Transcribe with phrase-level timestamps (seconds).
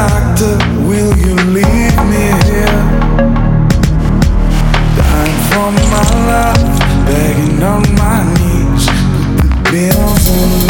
[0.00, 0.56] doctor,
[0.88, 2.80] will you leave me here?
[4.96, 6.70] Dying for my love,
[7.06, 8.84] begging on my knees,
[9.36, 10.69] put the bills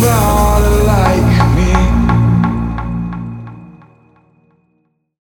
[0.00, 0.37] wrong